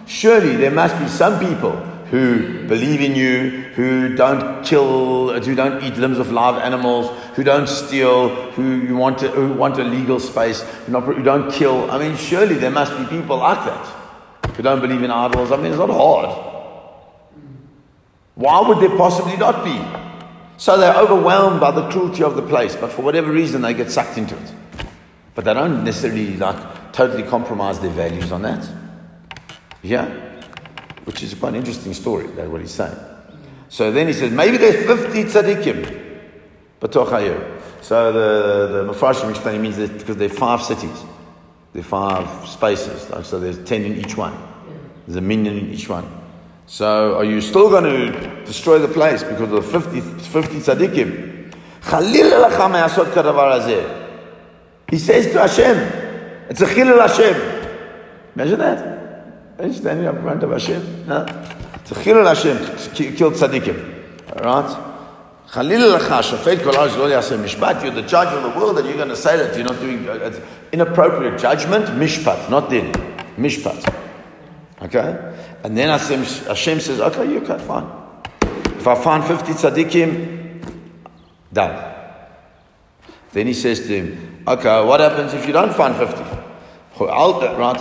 [0.06, 1.72] Surely there must be some people
[2.10, 7.42] who believe in you, who don't kill, who don't eat limbs of live animals, who
[7.42, 11.50] don't steal, who you want to, who want a legal space, who, not, who don't
[11.50, 11.90] kill.
[11.90, 13.86] I mean, surely there must be people like that
[14.54, 15.50] who don't believe in idols.
[15.50, 16.52] I mean, it's not hard.
[18.34, 19.80] Why would there possibly not be?
[20.56, 23.90] So they're overwhelmed by the cruelty of the place, but for whatever reason they get
[23.90, 24.52] sucked into it.
[25.34, 28.83] But they don't necessarily like totally compromise their values on that.
[29.84, 30.06] Yeah?
[31.04, 32.96] Which is quite an interesting story, that's what he's saying.
[33.68, 36.04] So then he says, maybe there's 50 tzaddikim.
[36.80, 41.04] Batoch So the, the Mepharshim explain means that because there are five cities.
[41.72, 43.10] There are five spaces.
[43.10, 44.34] Like, so there's 10 in each one.
[45.06, 46.08] There's a minyan in each one.
[46.66, 51.34] So are you still going to destroy the place because of 50, 50 tzaddikim?
[54.88, 55.76] He says to Hashem,
[56.48, 57.36] it's a chilul Hashem.
[58.34, 58.93] Imagine that.
[59.58, 61.06] Are you standing up in front of Hashem?
[61.06, 61.22] No?
[61.74, 64.32] It's a chilul Hashem to kill tzaddikim.
[64.32, 64.94] Alright?
[65.48, 69.56] Khalil Shafet Mishpat, you're the judge of the world and you're going to say that
[69.56, 70.40] you're not doing uh,
[70.72, 72.90] inappropriate judgment, mishpat, not din,
[73.36, 73.94] mishpat.
[74.82, 75.34] Okay?
[75.62, 77.86] And then Hashem, Hashem says, okay, you can, fine.
[78.76, 80.74] If I find 50 tzaddikim,
[81.52, 81.94] done.
[83.32, 86.33] Then he says to him, okay, what happens if you don't find 50?
[87.00, 87.80] Uh, right?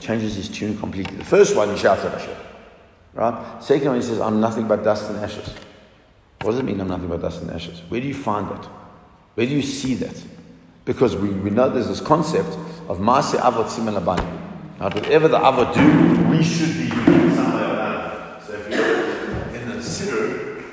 [0.00, 1.16] Changes his tune completely.
[1.16, 2.36] The first one, he shouts at Hashem.
[3.14, 3.62] Right?
[3.62, 5.54] Second one, he says, I'm nothing but dust and ashes.
[6.42, 7.80] What does it mean, I'm nothing but dust and ashes?
[7.88, 8.64] Where do you find that?
[9.34, 10.14] Where do you see that?
[10.84, 12.48] Because we, we know there's this concept
[12.88, 13.94] of Maase Avot Simen
[14.78, 18.40] whatever the Avot do, we should be doing or another.
[18.46, 20.64] So if you're in the Siddur,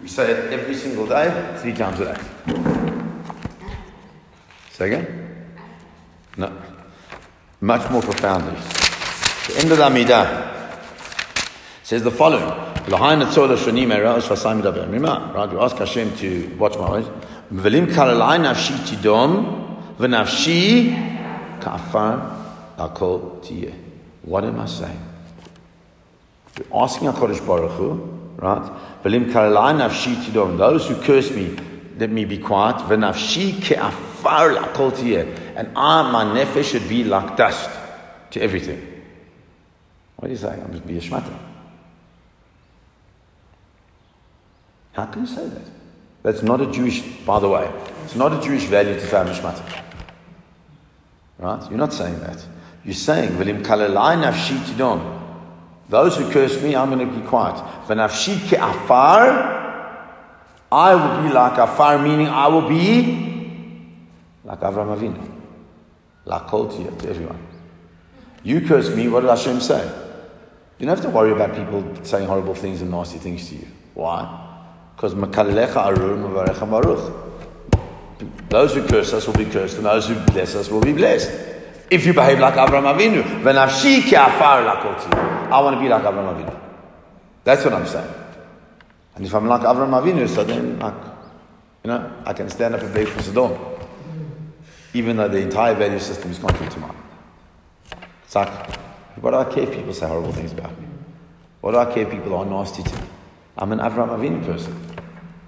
[0.00, 2.31] we say it every single day, three times a day.
[4.82, 5.06] Say again?
[6.36, 6.50] No.
[7.60, 8.56] Much more profoundly.
[9.46, 10.26] The end of the Amidah
[11.84, 12.42] says the following.
[12.88, 13.08] Right,
[15.52, 17.08] we ask Hashem to watch my words.
[17.54, 22.20] V'lim kalalai nafshi tidom v'nafshi kafar
[22.76, 23.74] akol tiyeh.
[24.22, 25.00] What am I saying?
[26.58, 27.92] We're asking HaKadosh Baruch Hu,
[28.36, 28.68] right?
[30.58, 31.56] Those who curse me,
[31.98, 32.78] let me be quiet.
[32.78, 35.54] V'nafshi ke'afar akol tiyeh.
[35.56, 37.70] And I, my nefesh, should be like dust
[38.30, 38.80] to everything.
[40.16, 40.52] What do you say?
[40.52, 41.36] I'm to be a shmata.
[44.92, 45.62] How can you say that?
[46.22, 47.68] That's not a Jewish, by the way,
[48.04, 49.82] it's not a Jewish value to say mishmata.
[51.38, 51.68] Right?
[51.70, 52.44] You're not saying that.
[52.84, 55.20] You're saying, Vilim kalalai nafshi tidon.
[55.88, 57.56] Those who curse me, I'm going to be quiet.
[57.86, 59.60] V'nafshi ke afar,
[60.70, 63.31] I will be like afar, meaning I will be
[64.44, 65.40] like Avram Avinu.
[66.24, 67.46] Like Koltia to everyone.
[68.44, 69.82] You curse me, what did Hashem say?
[70.78, 73.66] You don't have to worry about people saying horrible things and nasty things to you.
[73.94, 74.48] Why?
[74.96, 75.14] Because.
[78.48, 81.30] Those who curse us will be cursed, and those who bless us will be blessed.
[81.90, 83.24] If you behave like Abraham Avinu,
[85.50, 86.60] I want to be like Abraham Avinu.
[87.44, 88.14] That's what I'm saying.
[89.14, 90.94] And if I'm like Abraham Avinu, so then, like,
[91.84, 93.52] you know, I can stand up and beg for Sodom,
[94.94, 96.96] even though the entire value system is contrary to mine.
[98.24, 98.76] It's like,
[99.20, 100.86] what do I care if people say horrible things about me?
[101.60, 103.06] What do I care if people are nasty to me?
[103.58, 104.74] I'm an Avram Avinu person.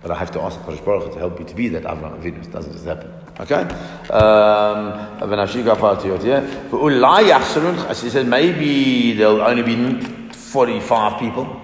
[0.03, 2.45] But I have to ask Kodesh Baruch to help me to be that Avram Avinu.
[2.45, 3.11] It doesn't just happen.
[3.41, 3.63] Okay?
[4.11, 5.19] Um,
[8.03, 11.61] he said maybe there'll only be 45 people.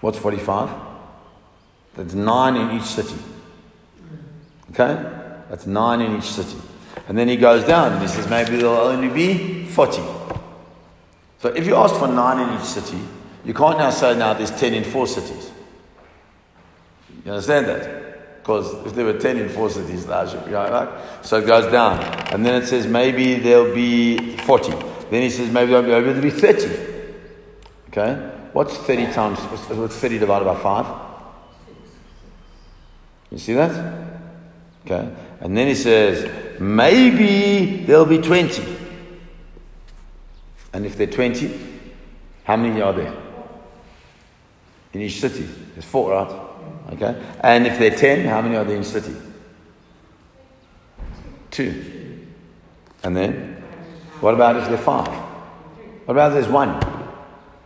[0.00, 0.70] What's 45?
[1.94, 3.16] That's nine in each city.
[4.70, 5.17] Okay?
[5.48, 6.58] That's nine in each city.
[7.08, 10.02] And then he goes down and he says maybe there'll only be 40.
[11.40, 12.98] So if you ask for nine in each city,
[13.44, 15.50] you can't now say now there's 10 in four cities.
[17.24, 18.42] You understand that?
[18.42, 20.88] Because if there were 10 in four cities, that should be right.
[21.24, 22.02] So it goes down.
[22.32, 24.72] And then it says maybe there'll be 40.
[25.10, 26.88] Then he says maybe there'll be, there'll be 30.
[27.88, 28.14] Okay?
[28.52, 30.86] What's 30 times, what's 30 divided by 5?
[33.30, 34.07] You see that?
[34.88, 35.08] Okay.
[35.40, 38.76] And then he says, maybe there'll be 20.
[40.72, 41.58] And if they're 20,
[42.44, 43.14] how many are there?
[44.92, 45.42] in each city.
[45.74, 46.30] There's four, right?
[46.92, 47.22] Okay?
[47.40, 49.14] And if they're ten, how many are there in each city?
[51.50, 52.26] Two.
[53.02, 53.62] And then?
[54.20, 55.08] What about if they're five?
[56.06, 56.80] What about if there's one?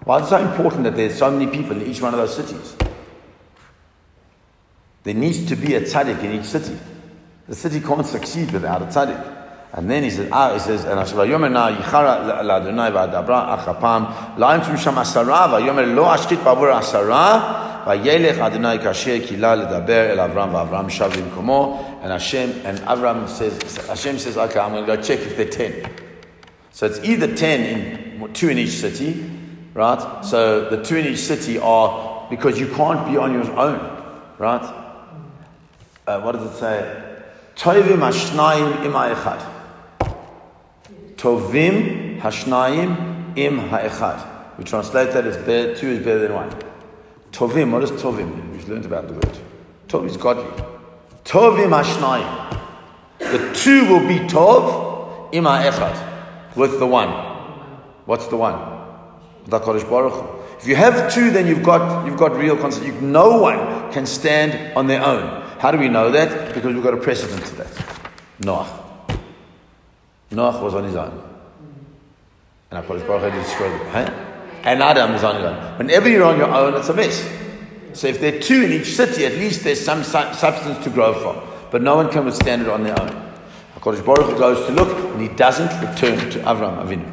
[0.04, 2.34] Why is it so important that there's so many people in each one of those
[2.34, 2.76] cities?
[5.04, 6.76] There needs to be a tzaddik in each city.
[7.48, 9.38] The city can't succeed without a tzaddik.
[9.74, 14.36] And then he says, ah, he says, and Hashem, Yomer na yichara l'Adonai v'adabra achapam,
[14.36, 20.18] la'im tum sham asara, v'yomer lo ashkit bavur asara, v'yelech Adonai kasher kila l'daber el
[20.18, 24.96] Avram v'Avram shavim komo, and Hashem, and Avram says, Hashem says, okay, I'm going to
[24.96, 25.90] go check if they're ten.
[26.72, 27.60] So it's either ten
[28.20, 29.24] in, two in each city,
[29.72, 30.22] right?
[30.22, 34.04] So the two in each city are, because you can't be on your own,
[34.36, 34.62] right?
[36.06, 37.08] Uh, what does it say?
[37.56, 39.40] Tovim hashnayim im ha'echad.
[41.16, 44.58] Tovim hashnayim im ha'echad.
[44.58, 46.50] We translate that as better, two is better than one.
[47.32, 48.52] Tovim, what is tovim?
[48.52, 49.38] We've learned about the word.
[49.88, 50.44] Tov is godly.
[51.24, 52.58] Tovim hashnayim.
[53.18, 56.10] The two will be tov im ha'echad.
[56.56, 57.08] With the one.
[58.04, 58.58] What's the one?
[59.46, 60.58] The Kodesh Baruch.
[60.58, 63.00] If you have two, then you've got, you've got real concert.
[63.00, 65.41] No one can stand on their own.
[65.62, 66.56] How do we know that?
[66.56, 68.10] Because we've got a precedent to that.
[68.40, 69.06] Noah.
[70.32, 71.22] Noah was on his own.
[72.72, 73.80] And HaKadosh Baruch Hu destroyed.
[73.92, 74.10] Huh?
[74.64, 75.78] And Adam is on his own.
[75.78, 77.22] Whenever you're on your own, it's a mess.
[77.92, 80.90] So if there are two in each city, at least there's some su- substance to
[80.90, 81.40] grow from.
[81.70, 83.10] But no one can withstand it on their own.
[83.76, 87.08] HaKadosh Baruch Hu goes to look, and he doesn't return to Avram Avinu.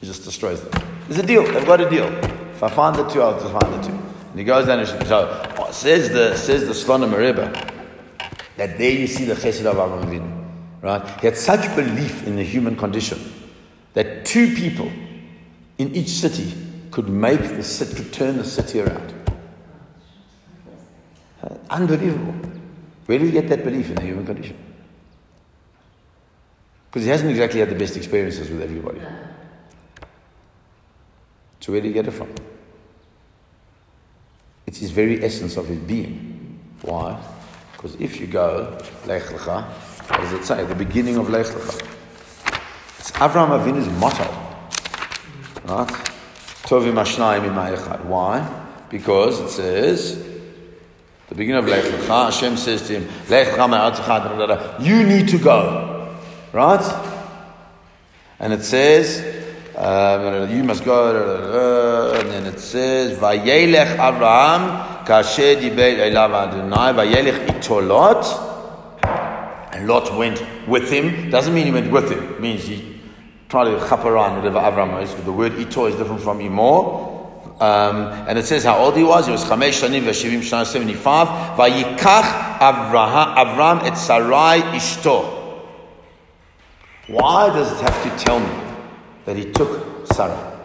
[0.00, 0.82] He just destroys them.
[1.06, 1.44] There's a deal.
[1.44, 2.06] They've got a deal.
[2.06, 4.05] If I find the two, I'll just find the two.
[4.36, 7.50] And he goes down and so oh, says the says the Slonimer Rebbe
[8.58, 10.44] that there you see the chesed of Avraham Avinu.
[10.82, 11.20] Right?
[11.20, 13.18] He had such belief in the human condition
[13.94, 14.92] that two people
[15.78, 16.52] in each city
[16.90, 19.14] could make the city, could turn the city around.
[21.70, 22.34] Unbelievable.
[23.06, 24.58] Where did he get that belief in the human condition?
[26.90, 29.00] Because he hasn't exactly had the best experiences with everybody.
[31.60, 32.28] So where did he get it from?
[34.66, 36.58] It's his very essence of his being.
[36.82, 37.20] Why?
[37.72, 39.64] Because if you go, Lech Lecha,
[40.08, 40.64] what does it say?
[40.64, 41.86] The beginning of Lech Lecha.
[42.98, 44.24] It's Avraham Avinu's motto.
[45.64, 45.88] Right?
[46.66, 48.04] Tovim Ashnayim Echad.
[48.06, 48.64] Why?
[48.90, 50.16] Because it says,
[51.28, 56.16] the beginning of Lech Lecha, Hashem says to him, Lech Lecha you need to go.
[56.52, 57.12] Right?
[58.40, 59.20] And it says,
[59.76, 61.12] um, you must go,
[62.20, 68.24] and then it says, Vayelech Avraham, kasher dibet elav Adonai, Vayelech itolot,
[69.72, 71.30] and Lot went with him.
[71.30, 72.34] Doesn't mean he went with him.
[72.34, 72.98] It means he
[73.48, 75.14] tried to chaparan, whatever Avraham is.
[75.24, 77.14] The word ito is different from imor.
[77.58, 79.26] Um, and it says how old he was.
[79.26, 81.56] He was chamesh shanim v'shivim shana seventy-five.
[81.56, 85.24] Vayikach Avram et Sarai ishto.
[87.08, 88.74] Why does it have to tell me
[89.24, 90.55] that he took Sarah,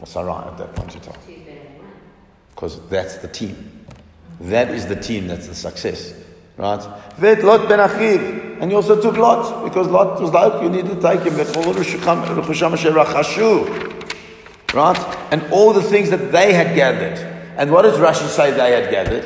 [0.00, 1.20] or Sarah at that point in time.
[2.54, 3.86] Because that's the team.
[4.40, 6.14] That is the team that's the success.
[6.56, 6.82] Right?
[7.16, 8.60] Vet Lot ben Achiv.
[8.60, 11.36] And he also took Lot, because Lot was like, you need to take him.
[14.74, 14.98] Right?
[15.32, 17.18] And all the things that they had gathered.
[17.56, 19.24] And what does Rashi say they had gathered?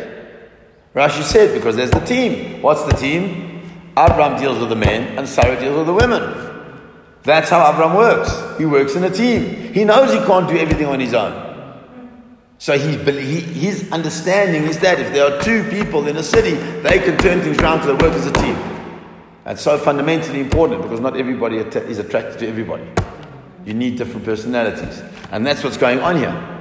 [0.94, 2.62] Rashi said, because there's the team.
[2.62, 3.62] What's the team?
[3.98, 6.22] Abraham deals with the men, and Sarah deals with the women.
[7.26, 8.56] That's how Avram works.
[8.56, 9.74] He works in a team.
[9.74, 11.42] He knows he can't do everything on his own.
[12.58, 16.54] So he, he, his understanding is that if there are two people in a city,
[16.82, 18.56] they can turn things around to work as a team.
[19.42, 22.86] That's so fundamentally important because not everybody is attracted to everybody.
[23.64, 25.02] You need different personalities.
[25.32, 26.56] And that's what's going on here.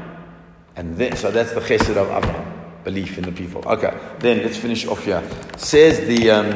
[0.76, 3.64] And then, so that's the chesed of Avram, belief in the people.
[3.68, 5.24] Okay, then let's finish off here.
[5.58, 6.48] Says the, um,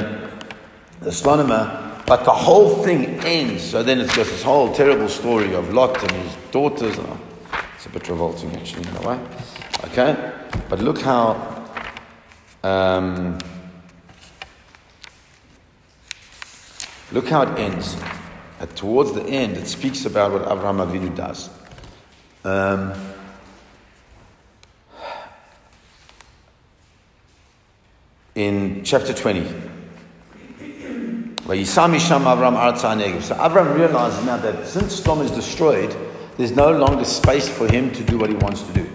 [1.00, 3.64] the astronomer, but the whole thing ends.
[3.64, 6.98] So then it's just this whole terrible story of Lot and his daughters.
[6.98, 7.22] Oh,
[7.76, 9.20] it's a bit revolting, actually, in a way.
[9.86, 10.34] Okay?
[10.68, 11.68] But look how.
[12.64, 13.38] Um,
[17.12, 17.96] look how it ends.
[18.60, 21.52] At, towards the end, it speaks about what Avraham Avinu does.
[22.44, 22.94] Um,
[28.34, 29.69] in chapter 20.
[31.50, 31.56] So
[33.36, 35.96] Avram realizes now that since Sodom is destroyed,
[36.38, 38.88] there's no longer space for him to do what he wants to do.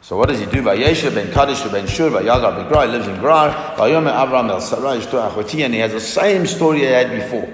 [0.00, 0.62] So what does he do?
[0.62, 2.86] Vayesha ben Kadesh ben Shur Vayagar ben Grar.
[2.86, 3.76] He lives in Grar.
[3.76, 7.46] Vayomer Avram el Sarai Achoti, and he has the same story he had before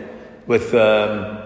[0.47, 0.73] with.
[0.73, 1.39] Um,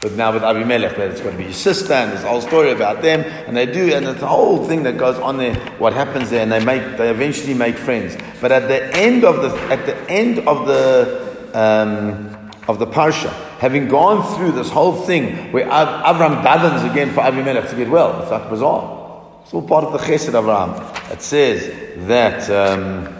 [0.00, 2.70] but now with Abimelech, that it's going to be his sister, and a whole story
[2.70, 5.56] about them, and they do, and it's a whole thing that goes on there.
[5.78, 8.16] What happens there, and they make, they eventually make friends.
[8.40, 13.30] But at the end of the, at the end of the um, of the parsha,
[13.58, 17.88] having gone through this whole thing where Av- Avram davens again for Avimelech to get
[17.88, 18.22] well.
[18.22, 19.40] It's like bizarre.
[19.42, 21.10] It's all part of the chesed Avram.
[21.10, 23.14] It says that um,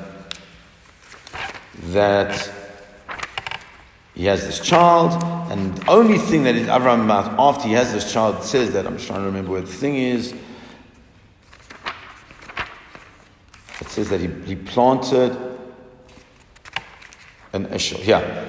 [1.93, 2.53] that
[4.14, 5.12] he has this child,
[5.51, 8.87] and the only thing that is Avram about after he has this child says that
[8.87, 10.35] I'm just trying to remember where the thing is.
[13.81, 15.48] It says that he, he planted
[17.53, 18.05] an Eshel.
[18.07, 18.45] Yeah.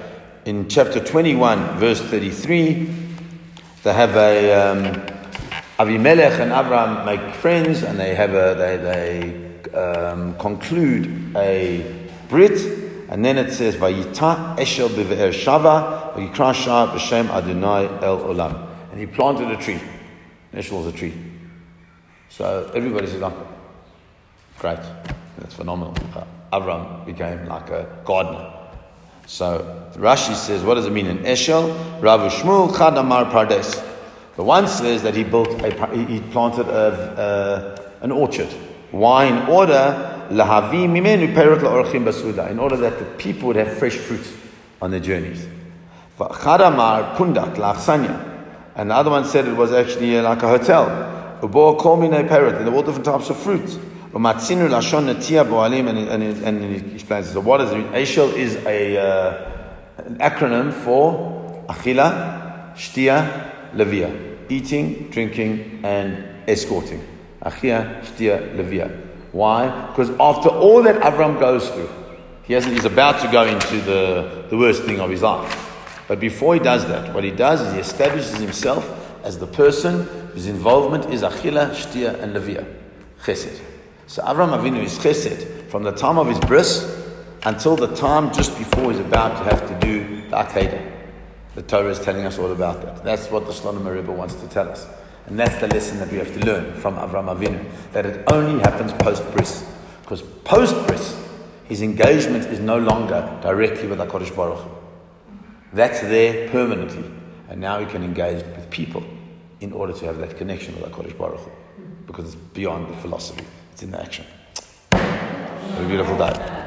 [0.45, 2.89] In chapter 21, verse 33,
[3.83, 4.83] they have a um,
[5.77, 8.77] Avimelech and Avram make friends, and they have a they,
[9.71, 12.59] they um, conclude a brit,
[13.09, 18.99] and then it says Vayita Eshel beve'er Shava Vayikra Shah b'Shem Adonai El Olam, and
[18.99, 19.79] he planted a tree.
[20.53, 21.13] Eshel was a tree.
[22.29, 23.47] So everybody says, oh,
[24.59, 24.79] great,
[25.37, 25.95] that's phenomenal.
[26.15, 28.58] Uh, Avram became like a gardener.
[29.29, 32.01] So Rashi says, what does it mean in Eshel?
[32.01, 33.79] Rav Shmuel Chad Amar Pardes.
[34.35, 35.69] The one says that he built a,
[36.07, 38.47] he planted a, an orchard.
[38.89, 39.25] Why?
[39.25, 42.49] In order basuda.
[42.49, 44.27] In order that the people would have fresh fruit
[44.81, 45.45] on their journeys.
[46.17, 48.25] Chad Amar Pundak lachsanya.
[48.75, 50.87] And the other one said it was actually like a hotel.
[51.41, 52.57] Ubo kol minei perot.
[52.57, 53.79] And there were all different types of fruit.
[54.13, 55.87] Umatzinu lashon netia boalim,
[56.43, 57.29] and he explains.
[57.29, 57.85] So what is it?
[57.91, 59.59] Eshel is a uh,
[60.05, 67.05] an acronym for achila, shtia, levia, eating, drinking, and escorting.
[67.41, 68.89] Achia, shtia, levia.
[69.31, 69.87] Why?
[69.87, 71.89] Because after all that Avram goes through,
[72.43, 75.67] he hasn't, he's about to go into the, the worst thing of his life.
[76.07, 80.03] But before he does that, what he does is he establishes himself as the person
[80.33, 82.65] whose involvement is achila, shtia, and levia,
[83.21, 83.68] chesed.
[84.09, 87.05] So Avram Avinu is chesed from the time of his bris
[87.43, 90.91] until the time just before he's about to have to do the Akedah.
[91.53, 93.03] The Torah is telling us all about that.
[93.03, 94.87] That's what the Slonim Rebbe wants to tell us.
[95.27, 98.59] And that's the lesson that we have to learn from Avram Avinu, that it only
[98.61, 99.63] happens post-bris.
[100.01, 101.15] Because post-bris,
[101.65, 104.67] his engagement is no longer directly with HaKadosh Baruch.
[105.71, 107.11] That's there permanently.
[107.47, 109.03] And now he can engage with people
[109.61, 111.47] in order to have that connection with HaKadosh Baruch.
[112.07, 113.45] Because it's beyond the philosophy.
[113.79, 114.25] It's in action.
[114.91, 116.58] Have a beautiful day.